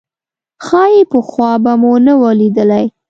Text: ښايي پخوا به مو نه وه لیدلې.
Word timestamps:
ښايي 0.65 1.01
پخوا 1.11 1.51
به 1.63 1.73
مو 1.81 1.93
نه 2.05 2.13
وه 2.19 2.31
لیدلې. 2.39 2.85